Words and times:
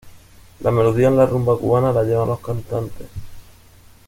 La 0.61 0.71
melodía 0.71 1.09
en 1.09 1.15
la 1.17 1.27
rumba 1.27 1.55
cubana 1.59 1.91
la 1.93 2.01
llevan 2.03 2.29
los 2.29 2.39
cantantes. 2.39 3.07